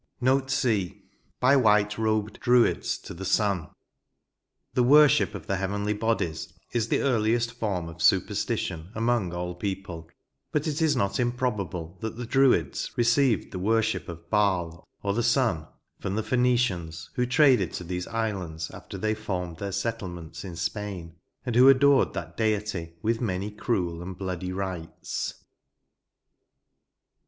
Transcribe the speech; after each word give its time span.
''By 0.19 1.55
whiie 1.55 1.95
robed 1.95 2.39
Druids 2.39 2.97
to 2.97 3.13
the 3.13 3.23
sm," 3.23 3.65
The 4.73 4.81
worship 4.81 5.35
of 5.35 5.45
the 5.45 5.57
heavenly 5.57 5.93
bodies 5.93 6.51
is 6.71 6.87
the 6.87 7.01
earliest 7.01 7.51
form 7.51 7.87
of 7.87 8.01
superstition 8.01 8.89
among 8.95 9.31
all 9.31 9.53
people; 9.53 10.09
but 10.51 10.65
it 10.65 10.81
is 10.81 10.95
not 10.95 11.19
improbable 11.19 11.99
that 12.01 12.15
the 12.17 12.25
Druids 12.25 12.89
received 12.95 13.51
the 13.51 13.59
worship 13.59 14.09
of 14.09 14.27
Baal 14.31 14.83
or 15.03 15.13
the 15.13 15.21
sun 15.21 15.67
from 15.99 16.15
the 16.15 16.23
Phoe 16.23 16.37
nicians, 16.37 17.09
who 17.13 17.27
traded 17.27 17.71
to 17.73 17.83
these 17.83 18.07
islands 18.07 18.71
after 18.71 18.97
they 18.97 19.13
formed 19.13 19.57
their 19.57 19.71
settlements 19.71 20.43
in 20.43 20.55
Spain, 20.55 21.13
and 21.45 21.55
who 21.55 21.69
adored 21.69 22.15
that 22.15 22.35
deity 22.35 22.95
with 23.03 23.21
many 23.21 23.51
cruel 23.51 24.01
and 24.01 24.17
bloody 24.17 24.51
rites. 24.51 25.35